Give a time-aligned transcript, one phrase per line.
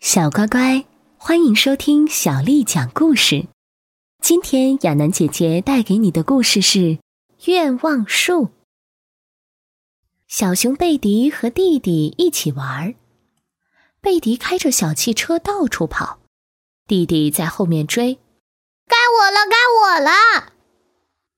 [0.00, 0.84] 小乖乖，
[1.18, 3.48] 欢迎收听小丽讲故事。
[4.22, 6.78] 今天亚楠姐姐带给你的故事是
[7.46, 8.44] 《愿望树》。
[10.28, 12.94] 小熊贝迪和弟弟一起玩，
[14.00, 16.20] 贝迪开着小汽车到处跑，
[16.86, 18.20] 弟弟在后面追。
[18.86, 20.52] 该我了，该我了！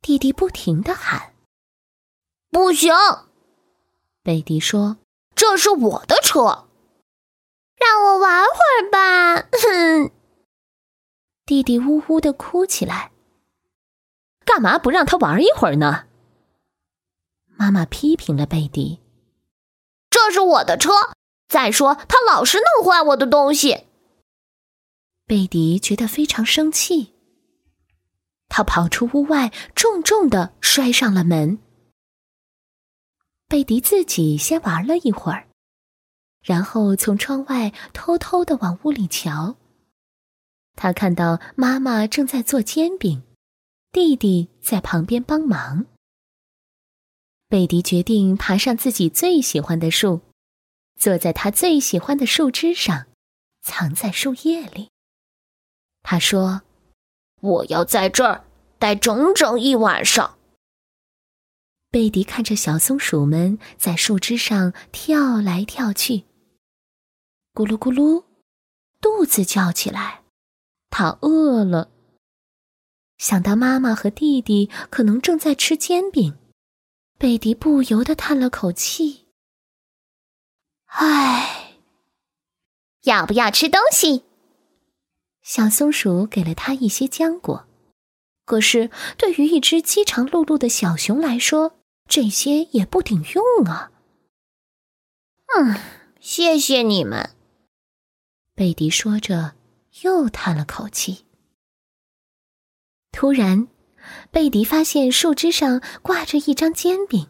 [0.00, 1.34] 弟弟不停的喊。
[2.50, 2.94] 不行，
[4.22, 4.96] 贝迪说
[5.36, 6.64] ：“这是我的车。”
[7.76, 10.10] 让我玩会儿吧，哼！
[11.46, 13.12] 弟弟呜呜的哭起来。
[14.44, 16.06] 干嘛不让他玩一会儿呢？
[17.58, 19.00] 妈妈批评了贝迪。
[20.10, 20.92] 这是我的车，
[21.48, 23.86] 再说他老是弄坏我的东西。
[25.26, 27.14] 贝迪觉得非常生气，
[28.48, 31.58] 他跑出屋外，重重的摔上了门。
[33.48, 35.48] 贝迪自己先玩了一会儿。
[36.46, 39.56] 然后从窗外偷偷的往屋里瞧。
[40.76, 43.24] 他看到妈妈正在做煎饼，
[43.90, 45.86] 弟弟在旁边帮忙。
[47.48, 50.20] 贝迪决定爬上自己最喜欢的树，
[50.96, 53.06] 坐在他最喜欢的树枝上，
[53.62, 54.90] 藏在树叶里。
[56.02, 56.62] 他说
[57.42, 58.44] ：“我要在这儿
[58.78, 60.38] 待整整一晚上。”
[61.90, 66.24] 贝迪看着小松鼠们在树枝上跳来跳去。
[67.56, 68.24] 咕噜咕噜，
[69.00, 70.24] 肚子叫起来，
[70.90, 71.90] 他饿了。
[73.16, 76.36] 想到妈妈和弟弟可能正在吃煎饼，
[77.16, 79.24] 贝迪不由得叹了口气
[80.84, 81.78] ：“唉，
[83.04, 84.24] 要不要吃东西？”
[85.40, 87.66] 小松鼠给了他一些浆果，
[88.44, 91.72] 可是对于一只饥肠辘辘的小熊来说，
[92.06, 93.92] 这些也不顶用啊。
[95.56, 95.80] 嗯，
[96.20, 97.30] 谢谢你们。
[98.56, 99.54] 贝迪说着，
[100.00, 101.26] 又叹了口气。
[103.12, 103.68] 突然，
[104.30, 107.28] 贝迪发现树枝上挂着一张煎饼。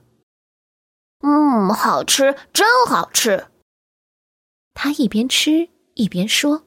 [1.23, 3.49] 嗯，好吃，真好吃。
[4.73, 6.65] 他一边吃一边说：“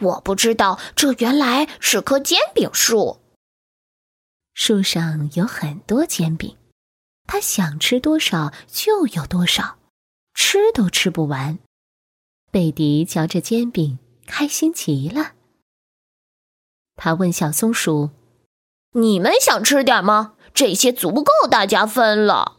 [0.00, 3.22] 我不知道这原来是棵煎饼树。
[4.52, 6.54] 树上有很多煎饼，
[7.26, 9.78] 他想吃多少就有多少，
[10.34, 11.58] 吃都吃不完。”
[12.50, 15.34] 贝迪嚼着煎饼，开心极了。
[16.96, 18.10] 他问小松鼠
[18.92, 20.34] ：“你们想吃点吗？
[20.52, 22.56] 这些足够大家分了。”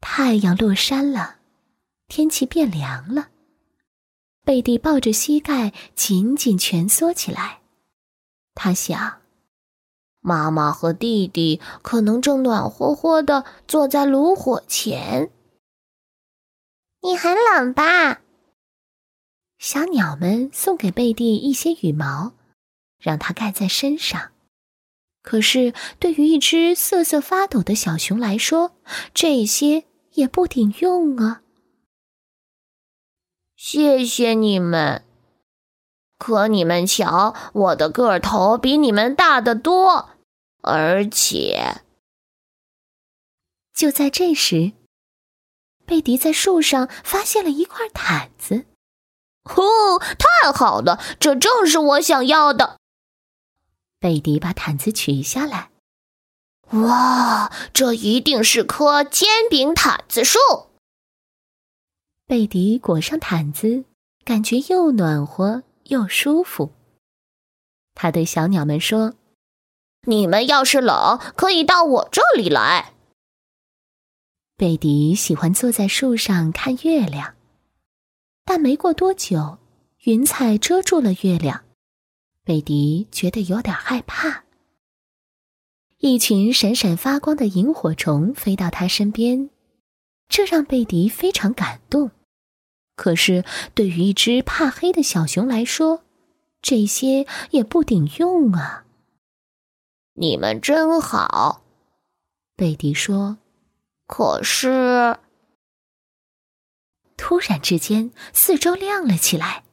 [0.00, 1.36] 太阳落山了，
[2.06, 3.30] 天气变凉了。
[4.44, 7.60] 贝蒂抱着膝盖，紧紧蜷缩起来。
[8.54, 9.22] 他想，
[10.20, 15.30] 妈妈和弟弟可能正暖和和的坐在炉火前。
[17.02, 18.22] 你很冷吧？
[19.58, 22.32] 小鸟们送给贝蒂一些羽毛，
[22.98, 24.32] 让它盖在身上。
[25.22, 28.76] 可是，对于一只瑟瑟发抖的小熊来说，
[29.14, 31.42] 这些也不顶用啊。
[33.56, 35.04] 谢谢你们，
[36.18, 40.10] 可你们瞧，我的个头比你们大得多，
[40.62, 41.82] 而且……
[43.72, 44.72] 就在这时。
[45.92, 48.64] 贝迪在树上发现了一块毯子，
[49.44, 52.78] 哦，太好了，这正是我想要的。
[54.00, 55.70] 贝迪把毯子取下来，
[56.70, 60.38] 哇，这一定是棵煎饼毯子树。
[62.26, 63.84] 贝迪裹上毯子，
[64.24, 66.72] 感觉又暖和又舒服。
[67.94, 69.12] 他对小鸟们说
[70.08, 72.91] ：“你们要是冷，可以到我这里来。”
[74.62, 77.34] 贝迪喜欢坐在树上看月亮，
[78.44, 79.58] 但没过多久，
[80.04, 81.64] 云彩遮住了月亮，
[82.44, 84.44] 贝迪觉得有点害怕。
[85.98, 89.50] 一群闪闪发光的萤火虫飞到他身边，
[90.28, 92.12] 这让贝迪非常感动。
[92.94, 96.04] 可是，对于一只怕黑的小熊来说，
[96.60, 98.84] 这些也不顶用啊。
[100.14, 101.64] 你们真好，
[102.54, 103.38] 贝迪说。
[104.14, 105.16] 可是，
[107.16, 109.64] 突然之间，四周亮了起来。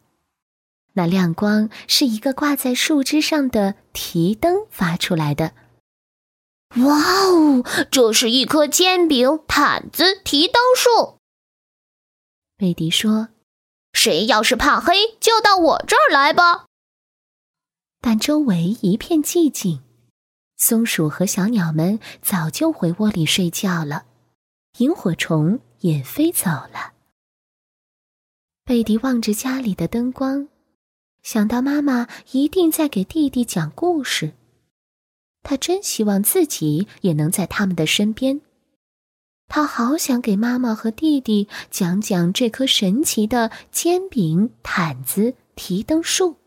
[0.94, 5.52] 那亮光是一个挂在树枝上的提灯发出来的。
[6.78, 11.18] 哇哦，这是一棵煎饼毯子提灯树。
[12.56, 13.28] 贝迪说
[13.92, 16.64] ：“谁要是怕黑，就到我这儿来吧。”
[18.00, 19.84] 但周围一片寂静，
[20.56, 24.06] 松鼠和小鸟们早就回窝里睡觉了。
[24.80, 26.94] 萤火虫也飞走了。
[28.64, 30.48] 贝迪望着家里的灯光，
[31.22, 34.34] 想到妈妈一定在给弟弟讲故事，
[35.44, 38.42] 他真希望自己也能在他们的身边。
[39.48, 46.38] 他好想给妈妈和弟弟讲讲这棵神奇的煎饼毯子提灯树，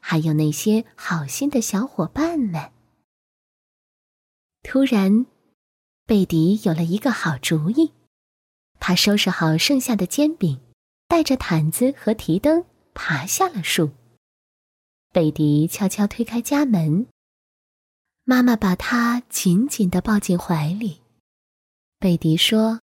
[0.00, 2.72] 还有那些好心的小伙伴们。
[4.64, 5.26] 突然，
[6.06, 7.92] 贝迪有了一个好主意，
[8.78, 10.60] 他收拾好剩下的煎饼，
[11.08, 13.90] 带着毯子和提灯爬下了树。
[15.14, 17.06] 贝迪悄悄推开家门，
[18.24, 21.00] 妈妈把他紧紧的抱进怀里。
[21.98, 22.80] 贝迪说：“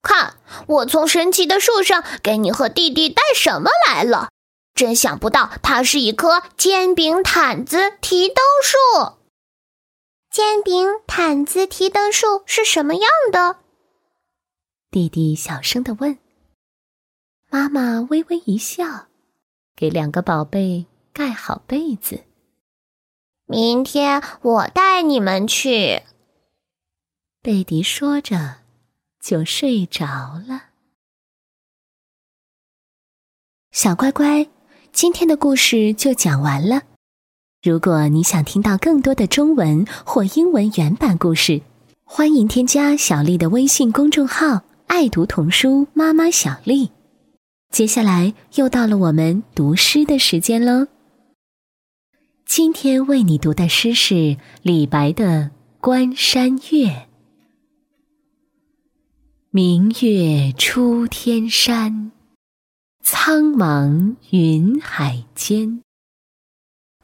[0.00, 0.36] 看，
[0.68, 4.30] 我从神奇的树上给你和弟弟带什么来了？
[4.74, 9.17] 真想不到，它是一棵煎饼毯子提灯树。
[10.38, 13.58] 煎饼毯子提灯树是什么样的？”
[14.88, 16.16] 弟弟小声的问。
[17.50, 19.08] 妈妈微微一笑，
[19.74, 22.22] 给两个宝贝盖好被子。
[23.46, 26.04] 明天我带你们去。
[27.42, 28.58] 贝迪说着，
[29.18, 30.06] 就睡着
[30.46, 30.66] 了。
[33.72, 34.48] 小乖乖，
[34.92, 36.84] 今天的故事就讲完了。
[37.68, 41.60] 如果你想听到更多的中文或英文原版故事，
[42.02, 46.90] 欢迎添加小丽的微信公众号“爱读童书妈妈小丽”。
[47.70, 50.86] 接下来又到了我们读诗的时间喽。
[52.46, 55.24] 今天为你读的诗是李白的
[55.78, 56.88] 《关山月》。
[59.50, 62.12] 明月出天山，
[63.02, 65.82] 苍茫云海间。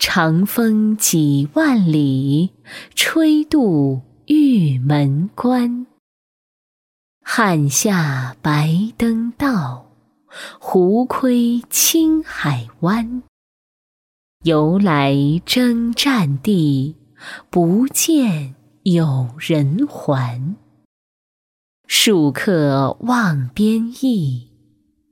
[0.06, 2.52] 长风几万里，
[2.94, 5.86] 吹度玉门关。
[7.22, 9.90] 汉下白登道，
[10.60, 13.22] 胡窥青海湾。
[14.42, 15.16] 由来
[15.46, 16.94] 征战地，
[17.48, 20.54] 不见有人还。
[21.88, 24.50] 戍客望边邑，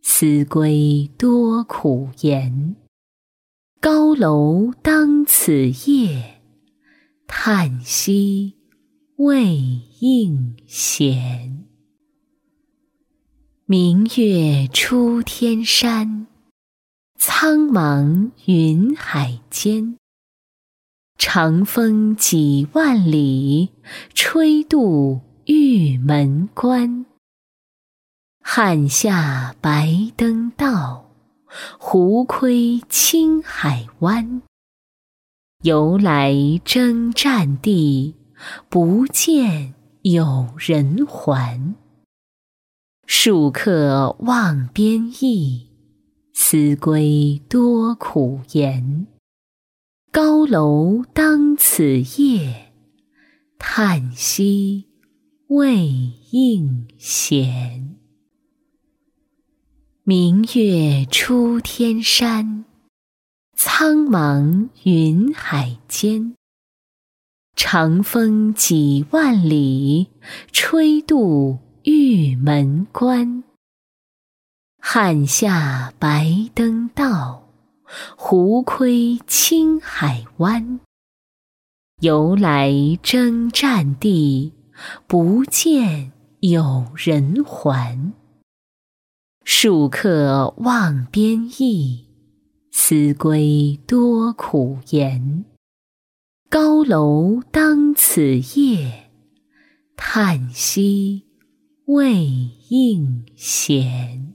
[0.02, 2.76] 思归多苦颜。
[3.82, 6.40] 高楼当此夜，
[7.26, 8.54] 叹息
[9.16, 9.56] 未
[9.98, 11.66] 应闲。
[13.66, 16.28] 明月出天山，
[17.18, 19.96] 苍茫云海间。
[21.18, 23.70] 长风几万里，
[24.14, 25.22] 吹度。
[25.46, 27.04] 玉门关，
[28.44, 31.11] 汉下白登道，
[31.78, 34.42] 胡窥青海湾。
[35.62, 36.34] 由来
[36.64, 38.14] 征战地，
[38.68, 41.76] 不见有人还。
[43.06, 45.68] 戍客望边邑，
[46.34, 49.06] 思归多苦颜。
[50.10, 52.72] 高楼当此夜，
[53.58, 54.88] 叹息。
[55.48, 55.86] 未
[56.30, 57.91] 应闲。
[60.04, 62.64] 明月出天山，
[63.56, 66.34] 苍茫云海间。
[67.54, 70.08] 长风几万里，
[70.50, 73.44] 吹度玉门关。
[74.80, 77.48] 汉下白登道，
[78.16, 80.80] 胡窥青海湾。
[82.00, 82.72] 由来
[83.04, 84.52] 征战地。
[85.06, 88.14] 不见有人还，
[89.44, 92.06] 戍客望边邑，
[92.70, 95.44] 思归多苦颜。
[96.48, 99.10] 高楼当此夜，
[99.96, 101.24] 叹息
[101.86, 102.24] 未
[102.68, 104.34] 应闲。